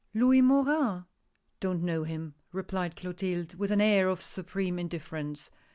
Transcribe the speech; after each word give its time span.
"Louis 0.15 0.41
Morin?— 0.41 1.05
Don't 1.59 1.83
know 1.83 2.05
him," 2.05 2.33
replied 2.51 2.95
Clotilde, 2.95 3.53
with 3.53 3.69
an 3.69 3.81
air 3.81 4.09
of 4.09 4.23
supreme 4.23 4.79
indifference. 4.79 5.51